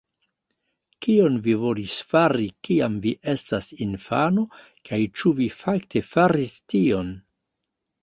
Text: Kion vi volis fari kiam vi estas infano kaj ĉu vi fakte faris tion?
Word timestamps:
Kion 1.05 1.37
vi 1.47 1.53
volis 1.65 1.97
fari 2.13 2.49
kiam 2.69 2.97
vi 3.05 3.13
estas 3.35 3.71
infano 3.89 4.49
kaj 4.91 5.03
ĉu 5.21 5.37
vi 5.45 5.51
fakte 5.63 6.07
faris 6.13 6.61
tion? 6.75 7.17